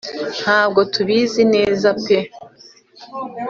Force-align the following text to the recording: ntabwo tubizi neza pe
ntabwo 0.41 0.79
tubizi 0.93 1.41
neza 1.53 1.87
pe 2.03 2.17